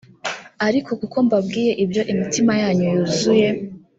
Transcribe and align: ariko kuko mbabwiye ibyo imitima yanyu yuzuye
ariko 0.67 0.91
kuko 1.01 1.17
mbabwiye 1.25 1.71
ibyo 1.83 2.01
imitima 2.13 2.51
yanyu 2.61 2.85
yuzuye 2.95 3.49